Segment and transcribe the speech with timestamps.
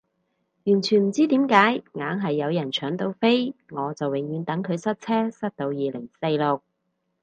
[0.63, 6.63] 完全唔知點解硬係有人搶到飛，我就永遠等佢塞車塞到二零四六